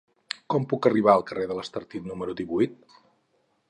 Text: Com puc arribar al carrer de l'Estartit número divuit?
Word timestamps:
Com 0.53 0.65
puc 0.71 0.87
arribar 0.91 1.13
al 1.15 1.25
carrer 1.29 1.45
de 1.53 1.59
l'Estartit 1.59 2.11
número 2.11 2.39
divuit? 2.43 2.85